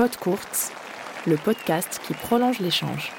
[0.00, 0.72] Pod Courts,
[1.26, 3.12] le podcast qui prolonge l'échange.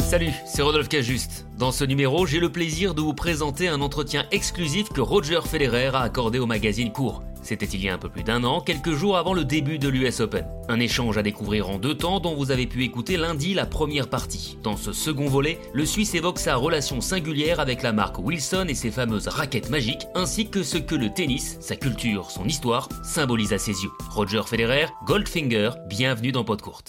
[0.00, 1.46] Salut, c'est Rodolphe Cajuste.
[1.56, 5.92] Dans ce numéro, j'ai le plaisir de vous présenter un entretien exclusif que Roger Federer
[5.94, 7.22] a accordé au magazine Court.
[7.50, 9.88] C'était il y a un peu plus d'un an, quelques jours avant le début de
[9.88, 10.46] l'US Open.
[10.68, 14.08] Un échange à découvrir en deux temps dont vous avez pu écouter lundi la première
[14.08, 14.56] partie.
[14.62, 18.76] Dans ce second volet, le Suisse évoque sa relation singulière avec la marque Wilson et
[18.76, 23.52] ses fameuses raquettes magiques, ainsi que ce que le tennis, sa culture, son histoire, symbolise
[23.52, 23.90] à ses yeux.
[24.10, 26.84] Roger Federer, Goldfinger, bienvenue dans Podcourt.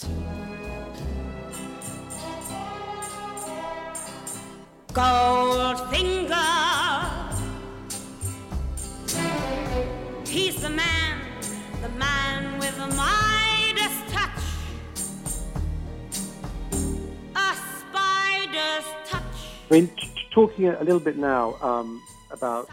[4.94, 6.21] Goldfinger.
[12.90, 14.42] Midas touch.
[17.34, 19.70] A spider's touch.
[19.70, 22.00] I mean, t- talking a little bit now um,
[22.32, 22.66] about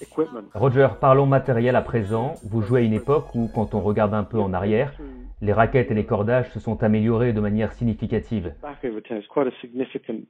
[0.00, 0.44] equipment.
[0.54, 2.34] Roger, parlons matériel à présent.
[2.44, 4.92] Vous jouez à une époque où, quand on regarde un peu en arrière,
[5.40, 8.54] les raquettes et les cordages se sont améliorés de manière significative.
[8.62, 10.20] Back over tennis, quite a significant.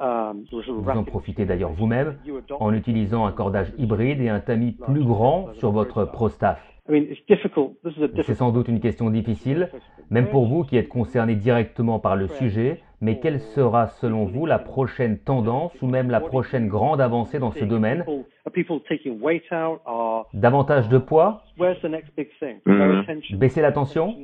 [0.00, 2.18] Um, of Vous en profitez d'ailleurs vous-même
[2.60, 6.60] en utilisant un cordage hybride et un tamis plus grand sur votre Pro Staff.
[6.88, 7.72] I mean, it's difficult.
[7.82, 8.36] This is a C'est difficult.
[8.38, 9.70] sans doute une question difficile,
[10.10, 14.46] même pour vous qui êtes concerné directement par le sujet, mais quelle sera selon vous
[14.46, 18.04] la prochaine tendance ou même la prochaine grande avancée dans ce domaine?
[18.04, 19.80] People, are people taking weight out?
[19.84, 21.42] Are Davantage de poids?
[21.58, 22.58] Where's the next big thing?
[22.66, 22.78] Mhm.
[22.78, 23.36] Lower tension.
[23.36, 24.14] Baisser la tension?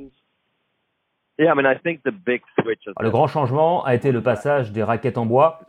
[1.37, 4.21] Yeah, I mean, I think the big switch is Le grand changement a été le
[4.21, 5.59] passage des raquettes en bois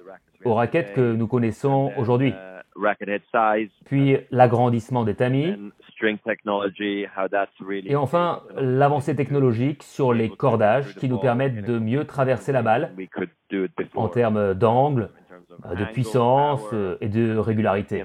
[0.46, 7.28] aux raquettes que nous connaissons aujourd'hui, Uh, puis l'agrandissement des tamis, and string technology, how
[7.28, 7.90] that's really.
[7.90, 12.92] et enfin l'avancée technologique sur les cordages qui nous permettent de mieux traverser la balle
[13.94, 18.02] en termes d'angle, in terms of de puissance euh, et de régularité.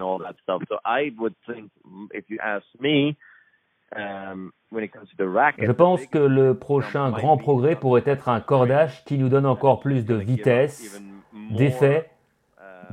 [3.93, 9.45] um, Je pense que le prochain grand progrès pourrait être un cordage qui nous donne
[9.45, 11.01] encore plus de vitesse,
[11.49, 12.10] d'effet,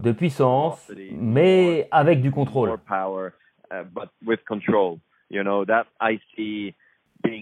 [0.03, 2.71] de puissance, mais avec du contrôle.
[3.71, 3.85] uh,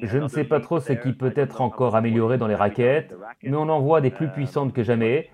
[0.02, 3.56] Je ne sais pas trop ce qui peut être encore amélioré dans les raquettes, mais
[3.56, 5.30] on en voit des plus puissantes que jamais.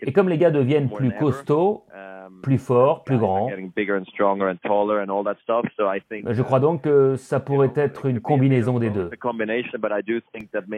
[0.00, 3.72] Et comme les gars deviennent plus costauds, um, plus forts, plus guys are grands, getting
[3.74, 5.64] bigger and stronger and taller and all that stuff.
[5.76, 9.10] So I think je crois donc que ça pourrait être une combinaison des deux.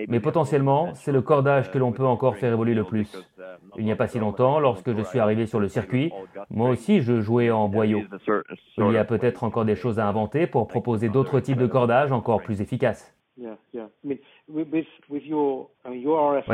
[0.08, 3.10] Mais potentiellement, c'est le cordage que l'on peut encore faire évoluer le plus.
[3.76, 6.12] Il n'y a pas si longtemps, lorsque je suis arrivé sur le circuit,
[6.50, 8.02] moi aussi je jouais en boyau.
[8.78, 12.12] Il y a peut-être encore des choses à inventer pour proposer d'autres types de cordages
[12.12, 13.14] encore plus efficaces.
[14.06, 14.20] Oui,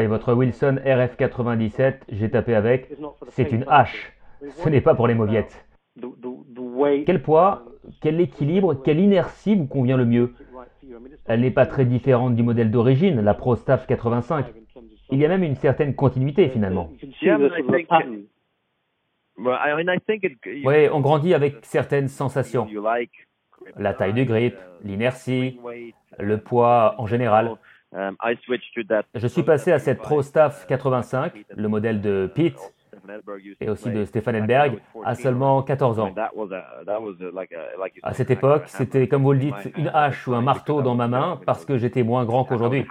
[0.06, 2.90] votre Wilson RF97, j'ai tapé avec,
[3.28, 4.12] c'est une hache.
[4.56, 5.66] Ce n'est pas pour les mauviettes.
[7.06, 7.64] Quel poids,
[8.00, 10.34] quel équilibre, quelle inertie vous convient le mieux?
[11.26, 14.46] Elle n'est pas très différente du modèle d'origine, la Pro Staff 85.
[14.46, 16.90] in terms of Il y a même une certaine continuité finalement.
[20.64, 22.66] Oui, on grandit avec certaines sensations.
[23.76, 27.56] La taille de grip, l'inertie, weight, le poids en général.
[27.92, 28.16] Um.
[29.14, 32.74] Je suis passé à cette Pro Staff 85, le modèle de Pete
[33.60, 36.14] et aussi de Stefan Edberg, à seulement 14 ans.
[38.02, 41.08] À cette époque, c'était, comme vous le dites, une hache ou un marteau dans ma
[41.08, 42.86] main parce que j'étais moins grand qu'aujourd'hui.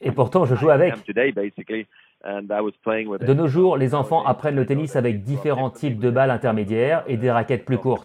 [0.00, 0.94] Et pourtant, je jouais avec.
[2.24, 7.16] De nos jours, les enfants apprennent le tennis avec différents types de balles intermédiaires et
[7.16, 8.04] des raquettes plus courtes,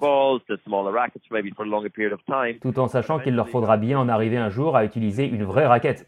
[2.61, 5.65] tout en sachant qu'il leur faudra bien en arriver un jour à utiliser une vraie
[5.65, 6.07] raquette.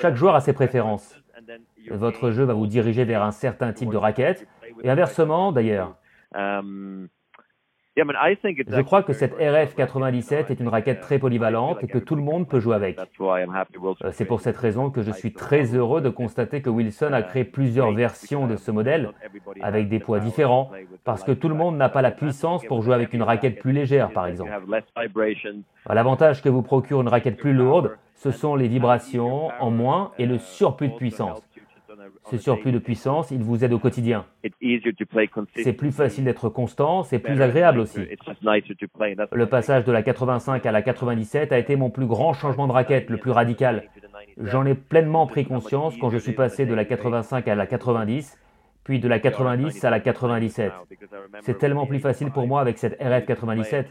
[0.00, 1.16] Chaque joueur a ses préférences.
[1.90, 4.46] Votre jeu va vous diriger vers un certain type de raquette,
[4.82, 5.96] et inversement d'ailleurs.
[6.34, 7.08] Um,
[8.68, 12.22] Je crois que cette very RF97 est une raquette très polyvalente et que tout le
[12.22, 12.98] monde peut jouer avec.
[12.98, 17.22] Euh, C'est pour cette raison que je suis très heureux de constater que Wilson a
[17.22, 19.10] créé plusieurs versions de ce modèle,
[19.62, 20.70] avec des poids différents,
[21.04, 23.72] parce que tout le monde n'a pas la puissance pour jouer avec une raquette plus
[23.72, 24.50] légère, par exemple.
[25.88, 30.26] L'avantage que vous procure une raquette plus lourde, ce sont les vibrations en moins et
[30.26, 31.40] le surplus de puissance.
[32.30, 34.26] Ce surplus de puissance, il vous aide au quotidien.
[35.54, 38.00] C'est plus facile d'être constant, c'est plus agréable aussi.
[39.32, 42.72] Le passage de la 85 à la 97 a été mon plus grand changement de
[42.72, 43.84] raquette, le plus radical.
[44.38, 48.38] J'en ai pleinement pris conscience quand je suis passé de la 85 à la 90,
[48.88, 50.72] puis de la 90 à la 97.
[51.40, 53.86] C'est tellement plus facile pour moi avec cette RF 97.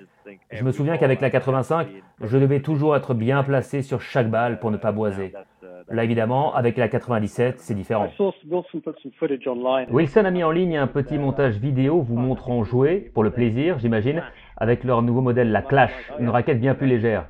[0.51, 1.87] Je me souviens qu'avec la 85,
[2.19, 5.33] je devais toujours être bien placé sur chaque balle pour ne pas boiser.
[5.89, 8.09] Là, évidemment, avec la 97, c'est différent.
[9.91, 13.77] Wilson a mis en ligne un petit montage vidéo vous montrant jouer, pour le plaisir,
[13.77, 14.23] j'imagine,
[14.57, 17.27] avec leur nouveau modèle, la Clash, une raquette bien plus légère.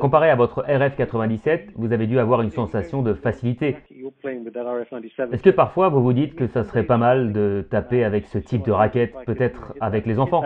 [0.00, 3.76] Comparé à votre RF97, vous avez dû avoir une sensation de facilité.
[4.22, 5.32] You're playing with that RF97.
[5.32, 8.38] Est-ce que parfois vous vous dites que ça serait pas mal de taper avec ce
[8.38, 10.42] type de raquette, peut-être avec les enfants?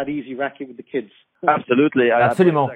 [1.46, 2.70] Absolument.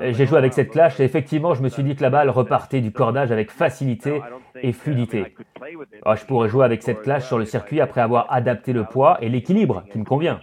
[0.00, 2.80] J'ai joué avec cette Clash et effectivement, je me suis dit que la balle repartait
[2.80, 4.20] du cordage avec facilité
[4.56, 5.36] et I fluidité.
[6.04, 9.18] Ah, je pourrais jouer avec cette Clash sur le circuit après avoir adapté le poids
[9.20, 10.40] et l'équilibre qui me convient.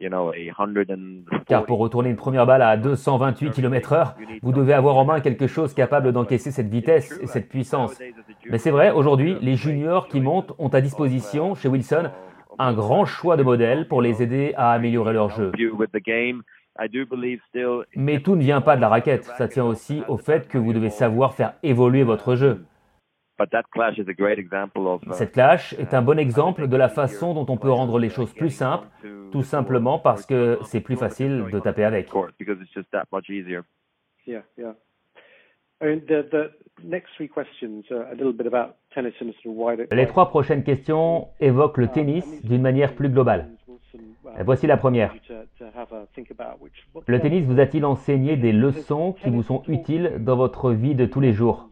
[0.00, 4.14] Turn a, you know, a 140 Car pour retourner une première balle à 228 km/h,
[4.42, 7.98] vous devez avoir en main quelque chose capable d'encaisser cette vitesse et cette puissance.
[8.50, 12.10] Mais c'est vrai, aujourd'hui, les juniors qui montent ont à disposition, chez Wilson,
[12.58, 15.52] un grand choix de modèles pour les aider à améliorer leur jeu.
[17.96, 20.72] Mais tout ne vient pas de la raquette, ça tient aussi au fait que vous
[20.72, 22.64] devez savoir faire évoluer votre jeu.
[25.12, 28.32] Cette Clash est un bon exemple de la façon dont on peut rendre les choses
[28.32, 28.86] plus simples,
[29.30, 32.06] tout simplement parce que c'est plus facile de taper avec.
[32.06, 33.60] of course because it's just that much easier.
[34.26, 34.74] Yeah, yeah.
[35.80, 36.52] I mean, the, the
[36.84, 39.86] next three questions are a little bit about tennis in a sort of wider.
[39.90, 43.48] Les trois prochaines questions évoquent le tennis d'une manière plus globale.
[44.44, 45.14] Voici la première.
[47.06, 51.04] Le tennis vous a-t-il enseigné des leçons qui vous sont utiles dans votre vie de
[51.04, 51.68] tous les jours?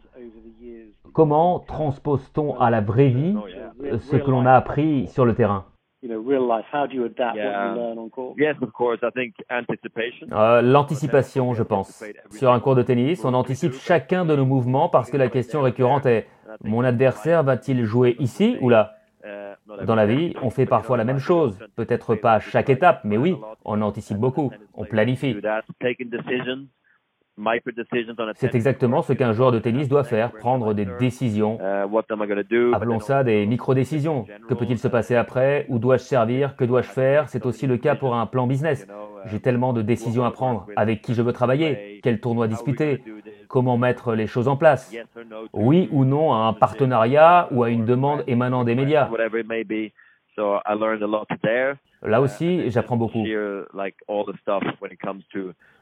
[1.12, 3.36] Comment transpose-t-on à la vraie vie
[3.84, 5.64] euh, ce que l'on a appris sur le terrain?
[6.02, 6.64] You know, real life.
[6.72, 7.70] How do you adapt what Yeah.
[7.74, 8.34] you learn on court?
[8.38, 9.00] Yes, of course.
[9.02, 10.28] I think anticipation.
[10.32, 12.02] Euh, L'anticipation, je pense.
[12.30, 15.60] Sur un cours de tennis, on anticipe chacun de nos mouvements parce que la question
[15.60, 16.26] récurrente est
[16.64, 18.94] mon adversaire va-t-il jouer ici ou là?
[19.86, 21.58] Dans la vie, on fait parfois la même chose.
[21.76, 25.36] Peut-être pas à chaque étape, mais oui, on anticipe beaucoup, on planifie.
[28.34, 31.58] C'est exactement ce qu'un joueur de tennis doit faire, prendre des décisions.
[31.60, 32.74] Uh, what am I going to do?
[32.74, 34.26] Appelons ça des micro-décisions.
[34.48, 35.64] Que peut-il se passer après?
[35.68, 36.56] Où dois-je servir?
[36.56, 37.28] Que dois-je faire?
[37.28, 38.86] C'est aussi le cas pour un plan business.
[39.26, 40.66] J'ai tellement de décisions à prendre.
[40.76, 42.00] Avec qui je veux travailler?
[42.02, 43.02] Quel tournoi disputer
[43.48, 44.94] Comment mettre les choses en place?
[45.52, 49.08] Oui ou non à un partenariat ou à une demande émanant des médias
[52.02, 53.24] Là aussi, j'apprends beaucoup.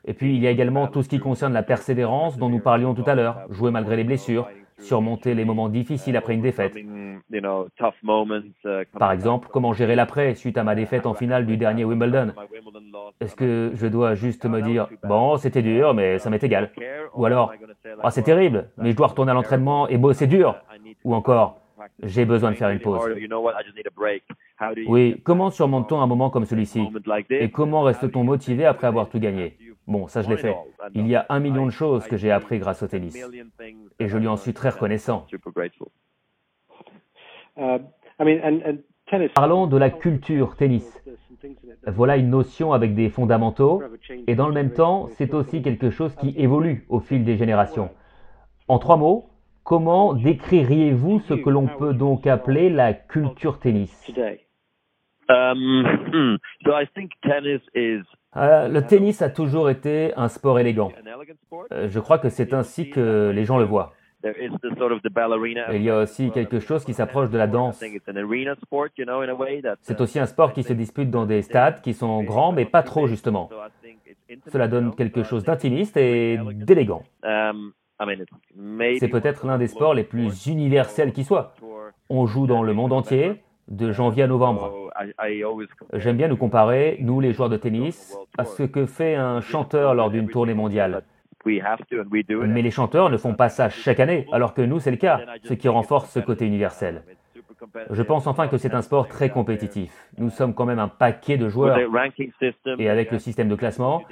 [0.04, 2.94] Et puis, il y a également tout ce qui concerne la persévérance dont nous parlions
[2.94, 3.40] tout à l'heure.
[3.50, 4.48] Jouer malgré les blessures,
[4.78, 6.74] surmonter les moments difficiles après une défaite.
[6.76, 7.18] Uh,
[8.98, 12.32] Par exemple, comment gérer l'après suite à ma défaite en finale du dernier Wimbledon?
[13.20, 16.70] Est-ce que je dois juste me dire bon, c'était dur, mais ça m'est égal
[17.14, 17.52] Ou alors
[18.02, 20.56] ah, c'est terrible, mais je dois retourner à l'entraînement et bosser dur
[21.04, 21.60] Ou encore
[22.02, 23.00] j'ai besoin de faire une pause
[24.86, 26.82] Oui, comment surmonte-t-on un moment comme celui-ci?
[27.30, 29.56] Et comment reste-t-on motivé après avoir tout gagné?
[29.86, 30.54] Bon, ça je l'ai fait.
[30.94, 33.16] Il y a un million de choses que j'ai appris grâce au tennis.
[33.98, 35.26] Et je lui en suis très reconnaissant.
[37.56, 37.80] Uh,
[38.20, 39.32] I mean, and, and tennis.
[39.34, 40.86] Parlons de la culture tennis.
[41.86, 43.82] Voilà une notion avec des fondamentaux,
[44.26, 47.90] et dans le même temps, c'est aussi quelque chose qui évolue au fil des générations.
[48.68, 49.30] En trois mots,
[49.68, 53.92] comment décririez-vous ce que l'on peut donc appeler la culture tennis.
[55.28, 56.38] Um, hmm.
[58.36, 60.90] Euh, Le tennis a toujours été un sport élégant.
[61.70, 63.92] Euh, Je crois que c'est ainsi que les gens le voient.
[64.22, 65.74] There is the sort of the ballerina.
[65.74, 67.84] Il y a aussi quelque chose qui s'approche de la danse.
[69.82, 72.82] C'est aussi un sport qui se dispute dans des stades qui sont grands mais pas
[72.82, 73.50] trop justement.
[74.46, 77.02] Cela donne quelque chose d'intimiste et d'élégant.
[78.00, 81.54] I mean, it's maybe C'est peut-être l'un des sports les plus universels qui soit.
[82.08, 84.90] On joue dans le monde entier, de janvier à novembre.
[85.92, 89.94] J'aime bien nous comparer, nous les joueurs de tennis, à ce que fait un chanteur
[89.94, 91.02] lors d'une tournée mondiale.
[91.44, 92.48] we have to and we do it.
[92.48, 95.20] Mais les chanteurs ne font pas ça chaque année, alors que nous c'est le cas,
[95.44, 97.02] ce qui renforce ce côté universel.
[97.90, 99.92] Je pense enfin que c'est un sport très compétitif.
[100.18, 101.78] Nous sommes quand même un paquet de joueurs,
[102.78, 104.02] et avec le système de classement,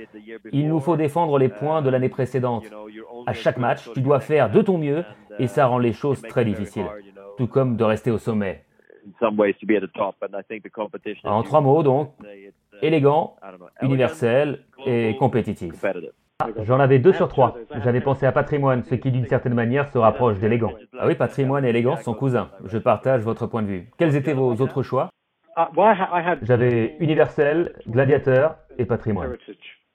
[0.52, 2.64] il nous faut défendre les points de l'année précédente.
[3.26, 5.04] À chaque match, tu dois faire de ton mieux,
[5.38, 6.88] et ça rend les choses très difficiles,
[7.36, 8.64] tout comme de rester au sommet.
[11.24, 13.36] En trois mots donc, uh, élégant,
[13.80, 15.72] universel et compétitif.
[16.38, 16.64] Competitive.
[16.66, 17.56] J'en avais deux sur trois.
[17.82, 20.72] J'avais pensé à patrimoine, ce qui d'une certaine manière se rapproche d'élégant.
[20.98, 22.50] Ah oui, patrimoine et élégance sont cousins.
[22.64, 23.90] Je partage votre point de vue.
[23.98, 25.10] Quels étaient vos autres choix?
[25.56, 29.36] Had J'avais universel, gladiateur et patrimoine.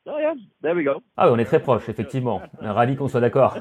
[0.07, 0.33] Oh yeah,
[0.63, 1.03] there we go.
[1.15, 2.41] Ah oui, on est très proches, effectivement.
[2.59, 3.55] Ravi qu'on soit d'accord.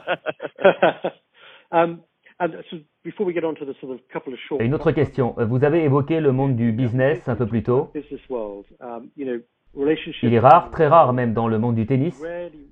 [1.70, 2.00] um,
[2.38, 4.74] and so before we get on to the sort of couple of short Et une
[4.74, 5.34] autre question.
[5.36, 7.92] Vous avez évoqué le monde du business un peu plus tôt.
[10.22, 12.22] Il est rare, très rare même dans le monde du tennis,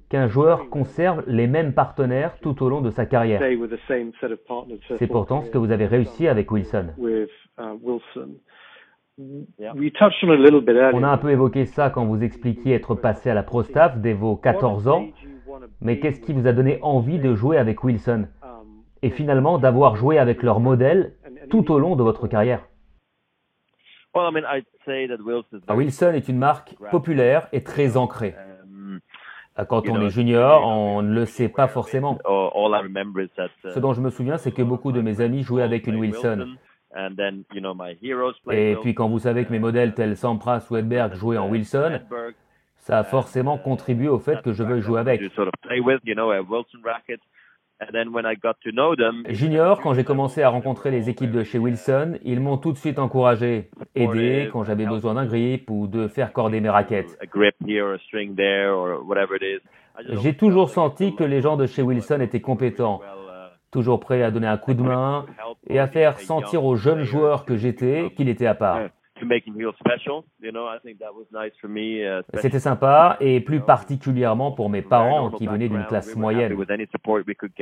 [0.08, 3.40] qu'un joueur conserve les mêmes partenaires tout au long de sa carrière.
[4.98, 5.66] C'est pourtant ce que career.
[5.66, 6.88] vous avez réussi avec Wilson.
[6.96, 7.28] with
[7.58, 8.34] uh, Wilson.
[9.58, 9.74] Yeah.
[9.74, 10.94] We touched on it a little bit earlier.
[10.94, 13.98] On a un peu évoqué ça quand vous expliquiez être passé à la Pro Staff
[13.98, 15.08] dès vos 14 ans,
[15.80, 18.28] mais qu'est-ce qui vous a donné envie de jouer avec Wilson?
[19.02, 21.14] Et finalement d'avoir joué avec leur modèle
[21.50, 24.04] tout au long de votre carrière Well, I mean, I'd say that Wilson's Ah, very,
[25.68, 28.34] Wilson est une marque populaire et très ancrée.
[28.64, 29.00] um,
[29.68, 32.18] Quand on est junior, on ne le sait pas forcément.
[32.24, 32.50] uh,
[33.74, 36.56] Ce dont je me souviens, c'est que beaucoup de mes amis jouaient avec une Wilson.
[36.96, 39.92] And then, you know, my heroes played Et puis quand vous savez que mes modèles
[39.94, 42.34] tels Sampras ou Edberg jouaient en Wilson, Edberg,
[42.78, 45.20] ça a forcément contribué au fait que je veuille jouer avec.
[49.28, 52.76] Junior, quand j'ai commencé à rencontrer les équipes de chez Wilson, ils m'ont tout de
[52.76, 57.18] suite encouragé, aidé quand j'avais besoin d'un grip ou de faire corder mes raquettes.
[60.22, 64.30] J'ai toujours senti que les gens de chez Wilson étaient compétents, uh, toujours prêts à
[64.30, 65.26] donner un coup de main
[65.68, 68.80] et à faire sentir aux jeunes joueurs que j'étais qu'il était à part.
[69.18, 70.24] To make him feel special.
[70.40, 72.04] You know, I think that was nice for me.
[72.04, 76.54] Uh, especially C'était sympa et plus particulièrement pour mes parents qui venaient d'une classe moyenne.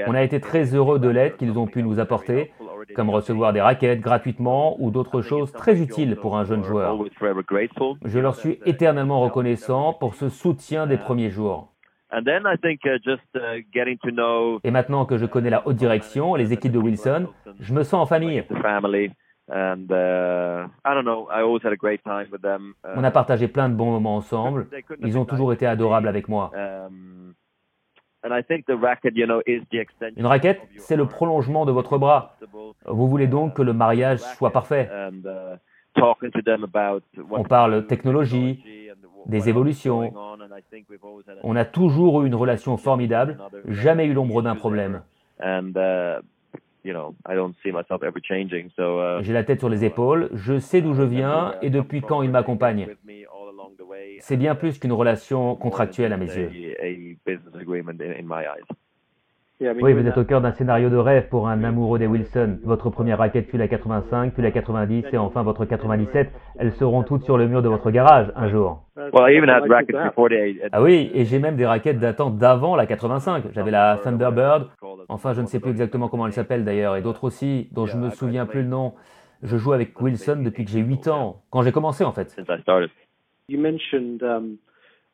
[0.06, 2.52] On a été très heureux de l'aide qu'ils ont pu nous apporter,
[2.94, 6.98] comme recevoir des raquettes gratuitement ou d'autres choses très utiles pour un jeune joueur.
[8.04, 11.72] Je leur suis éternellement reconnaissant pour ce soutien des premiers jours.
[12.12, 15.50] And then I think uh, just uh, getting to know Et maintenant que je connais
[15.50, 17.26] la haute direction, les équipes de Wilson,
[17.58, 18.44] je me sens en famille.
[19.49, 22.75] The family, and uh, I don't know, I always had a great time with them.
[22.85, 24.67] Uh, On a partagé plein de bons moments ensemble.
[25.00, 26.50] Ils ont toujours été adorables avec moi.
[26.55, 27.35] Um.
[30.17, 32.37] Une raquette, c'est le prolongement de votre bras.
[32.85, 34.91] Vous voulez donc que le mariage soit parfait.
[34.91, 35.57] Uh,
[35.95, 38.65] talking to them about what On parle technologie,
[39.26, 40.12] des évolutions.
[41.43, 43.38] On a toujours eu une relation formidable,
[43.69, 45.03] jamais eu l'ombre d'un problème.
[46.87, 48.71] And you know, I don't see myself ever changing.
[48.76, 52.00] So uh, J'ai la tête sur les épaules, je sais d'où je viens et depuis
[52.00, 52.87] quand il m'accompagne.
[52.87, 54.16] with me all along the way.
[54.21, 56.50] C'est bien plus qu'une relation contractuelle à mes yeux.
[59.59, 62.59] Oui, vous êtes au cœur d'un scénario de rêve pour un amoureux des Wilson.
[62.62, 66.31] Votre première raquette fut la 85, puis la 90 et enfin votre 97.
[66.59, 68.83] Elles seront toutes sur le mur de votre garage un jour.
[70.73, 73.45] Ah oui, et j'ai même des raquettes datant d'avant la 85.
[73.55, 74.69] J'avais la Thunderbird,
[75.08, 77.96] enfin je ne sais plus exactement comment elle s'appelle d'ailleurs, et d'autres aussi, dont je
[77.96, 78.94] me souviens plus le nom.
[79.42, 82.30] Je joue avec Wilson depuis que j'ai 8 ans, quand j'ai commencé en fait.
[82.30, 82.90] Since I started.
[83.48, 84.56] You mentioned um,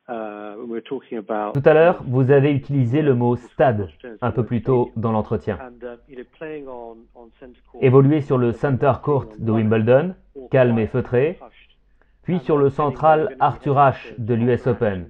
[0.09, 3.89] uh, when we were talking about Tout à l'heure, vous avez utilisé le mot stade
[4.21, 5.59] un peu plus tôt dans l'entretien.
[5.61, 9.53] and uh, you know playing on on center court, Évoluer sur le Center Court de
[9.53, 10.15] Wimbledon,
[10.51, 11.39] calme et feutré,
[12.23, 15.09] puis sur le central Arthur Ashe de l'US Open.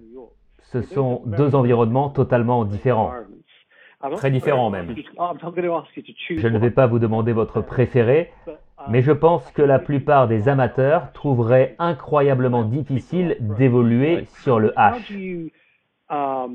[0.60, 3.12] Ce sont deux environnements totalement différents.
[4.16, 4.94] Très différents même.
[6.30, 8.32] Je ne vais pas vous demander votre préféré,
[8.88, 15.50] mais je pense que la plupart des amateurs trouveraient incroyablement difficile d'évoluer sur le H.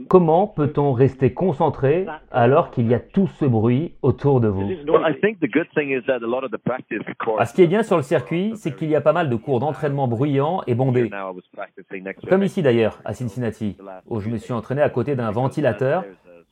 [0.08, 5.02] Comment peut-on rester concentré alors qu'il y a tout ce bruit autour de vous Well,
[5.04, 7.38] I think the good thing is that a lot of the practice course.
[7.40, 9.36] Ah, Ce qui est bien sur le circuit, c'est qu'il y a pas mal de
[9.36, 11.10] cours d'entraînement bruyants et bondés.
[11.10, 14.54] Now I was practicing next to Comme ici d'ailleurs, à Cincinnati, où je me suis
[14.54, 16.04] entraîné à côté d'un ventilateur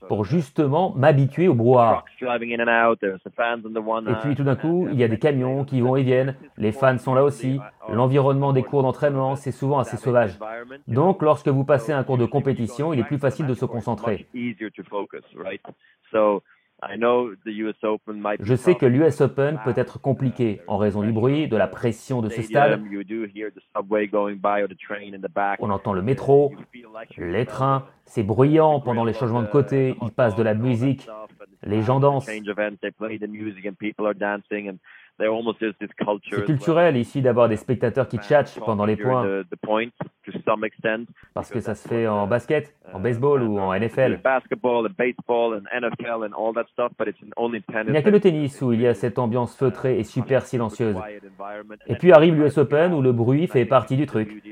[0.08, 2.04] pour justement m'habituer au brouhaha.
[4.12, 6.72] Et puis tout d'un coup, il y a des camions qui vont et viennent, les
[6.72, 7.60] fans sont là aussi.
[7.90, 10.40] L'environnement des cours d'entraînement, c'est souvent assez sauvage.
[10.88, 14.28] Donc lorsque vous passez un cours de compétition, il est plus facile de se concentrer.
[18.40, 22.22] Je sais que l'US Open peut être compliqué en raison du bruit, de la pression
[22.22, 22.82] de ce stade.
[25.60, 26.54] On entend le métro,
[27.18, 31.08] les trains, c'est bruyant pendant les changements de côté, il passe de la musique,
[31.64, 32.30] les gens dansent.
[35.18, 39.26] C'est culturel ici d'avoir des spectateurs qui tchatchent pendant les points,
[41.34, 44.20] parce que ça se fait en basket, en baseball ou en NFL.
[47.88, 50.46] Il n'y a que le tennis où il y a cette ambiance feutrée et super
[50.46, 50.98] silencieuse.
[51.88, 54.44] Et puis arrive l'US Open où le bruit fait partie du truc.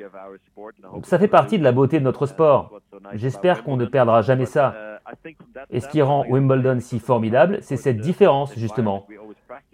[1.03, 2.79] Ça fait partie de la beauté de notre sport.
[3.13, 4.74] J'espère qu'on ne perdra jamais ça.
[5.70, 9.05] Et ce qui rend Wimbledon si formidable, c'est cette différence justement.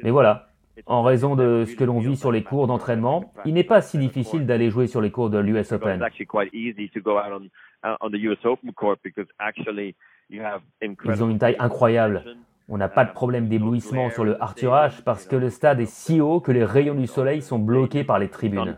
[0.02, 0.49] Mais voilà,
[0.90, 3.98] en raison de ce que l'on vit sur les cours d'entraînement, il n'est pas si
[3.98, 6.00] difficile d'aller jouer sur les cours de l'US Open.
[10.32, 10.60] uh,
[11.06, 12.24] Ils ont une taille incroyable.
[12.68, 15.90] On n'a pas de problème d'éblouissement sur le Arthur Ashe parce que le stade est
[15.90, 18.76] si haut que les rayons du soleil sont bloqués par les tribunes.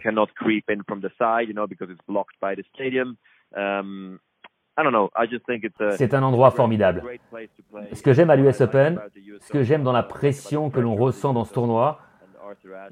[5.98, 7.02] C'est un endroit formidable.
[7.02, 7.90] great place to play.
[7.94, 9.00] Ce que j'aime à l'US Open,
[9.40, 12.00] ce que j'aime dans la pression que l'on ressent dans ce tournoi,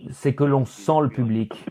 [0.10, 1.66] c'est que l'on sent le public.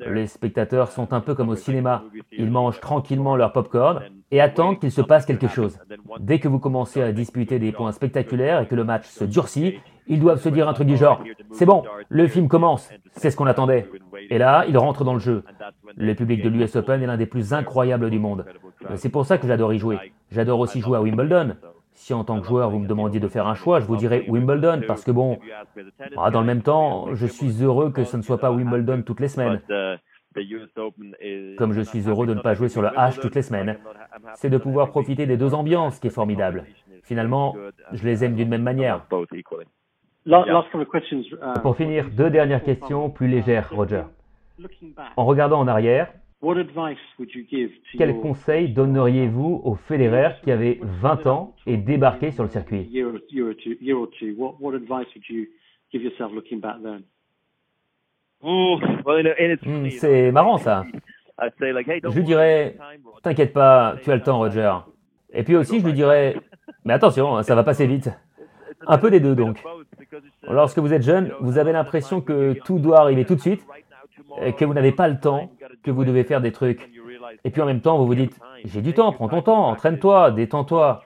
[0.00, 2.04] Les spectateurs sont un peu comme au cinéma.
[2.32, 5.78] Ils mangent tranquillement leur popcorn et attendent qu'il se passe quelque chose.
[6.20, 9.80] Dès que vous commencez à disputer des points spectaculaires et que le match se durcit,
[10.06, 13.36] ils doivent se dire un truc du genre C'est bon, le film commence, c'est ce
[13.36, 13.88] qu'on attendait.
[14.30, 15.44] Et là, ils rentrent dans le jeu.
[15.96, 18.44] Le public de l'US Open est l'un des plus incroyables du monde.
[18.96, 19.98] C'est pour ça que j'adore y jouer.
[20.30, 21.56] J'adore aussi jouer à Wimbledon.
[22.00, 24.24] Si en tant que joueur vous me demandiez de faire un choix, je vous dirais
[24.28, 25.38] Wimbledon parce que bon,
[26.16, 29.18] ah, dans le même temps, je suis heureux que ce ne soit pas Wimbledon toutes
[29.20, 29.60] les semaines.
[31.58, 33.78] Comme je suis heureux de ne pas jouer sur le H toutes les semaines.
[34.34, 36.64] C'est de pouvoir profiter des deux ambiances qui est formidable.
[37.02, 37.56] Finalement,
[37.92, 39.04] je les aime d'une même manière.
[40.24, 41.22] La- Last couple of questions.
[41.32, 44.02] uh, Pour finir, deux dernières questions plus légères, Roger.
[44.58, 49.60] Looking back, En regardant en arrière, what advice would you give to quel conseil donneriez-vous
[49.64, 52.88] au Federer qui avait 20 ans et débarqué sur le circuit?
[59.98, 60.84] C'est marrant ça.
[61.40, 62.76] I'd say like, hey, don't Je lui dirais,
[63.22, 64.74] t'inquiète pas, tu as le temps, Roger.
[65.32, 66.36] Et puis aussi, je lui dirais,
[66.84, 68.10] mais attention, ça va passer vite.
[68.86, 69.62] Un peu des deux donc.
[70.42, 73.64] Lorsque vous êtes jeune, vous avez l'impression que tout doit arriver tout de suite,
[74.40, 75.50] et que vous n'avez pas le temps,
[75.88, 76.88] que vous devez faire des trucs.
[77.44, 80.32] Et puis en même temps, vous vous dites, j'ai du temps, prends ton temps, entraîne-toi,
[80.32, 81.02] détends-toi.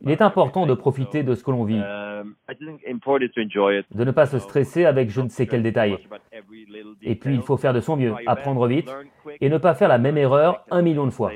[0.00, 2.34] Il est important de profiter de ce que l'on vit, Um,
[3.94, 5.98] de ne pas se stresser avec je ne sais quel détail.
[7.02, 8.92] Et puis il faut faire de son mieux, apprendre vite,
[9.40, 11.32] et ne pas faire la même erreur un million de fois.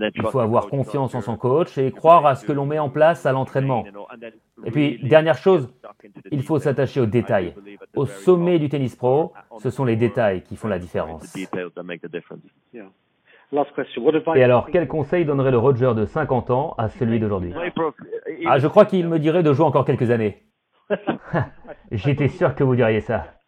[0.00, 2.88] Il faut avoir confiance en son coach et croire à ce que l'on met en
[2.88, 3.84] place à l'entraînement.
[4.64, 5.72] Et puis, dernière chose,
[6.30, 7.54] il faut s'attacher aux détails.
[7.94, 11.36] Au sommet du tennis pro, ce sont les détails qui font la différence.
[14.34, 17.52] Et alors, quel conseil donnerait le Roger de 50 ans à celui d'aujourd'hui?
[18.46, 20.42] Ah, je crois qu'il me dirait de jouer encore quelques années.
[21.92, 23.41] J'étais sûr que vous diriez ça.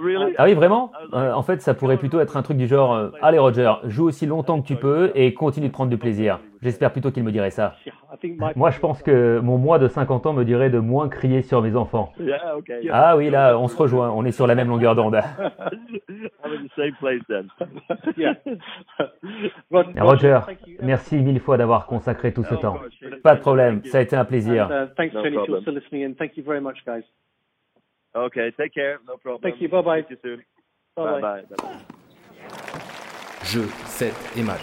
[0.00, 0.34] Really?
[0.38, 3.10] Ah oui, vraiment Euh, En fait, ça pourrait plutôt être un truc du genre euh,
[3.22, 6.40] Allez Roger, joue aussi longtemps que tu peux et continue de prendre du plaisir.
[6.60, 7.76] J'espère plutôt qu'il me dirait ça.
[7.86, 10.70] Yeah, I think my Moi, je pense que mon moi de 50 ans me dirait
[10.70, 12.12] de moins crier sur mes enfants.
[12.90, 15.14] Ah oui, là, on se rejoint, on est sur la même longueur d'onde.
[16.08, 17.48] I'm in the same place then.
[18.16, 18.34] yeah.
[19.70, 20.40] Rod- Roger,
[20.82, 22.78] merci mille fois d'avoir consacré tout ce temps.
[23.22, 24.68] Pas de problème, ça a été un plaisir.
[28.14, 28.98] Okay, take care.
[29.06, 29.42] No problem.
[29.42, 29.68] Thank you.
[29.68, 30.02] Bye-bye.
[30.08, 30.42] See you soon.
[30.96, 31.20] Bye-bye.
[31.20, 31.78] Bye bye.
[33.44, 34.60] Jeux, 7 et match.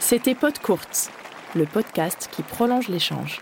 [0.00, 1.10] C'était Pod Courte,
[1.54, 3.40] le podcast qui prolonge l'échange.